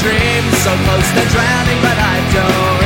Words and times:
dreams 0.00 0.56
so 0.62 0.72
close 0.84 1.08
to 1.12 1.22
drowning, 1.28 1.78
but 1.82 1.98
I 1.98 2.16
don't. 2.32 2.79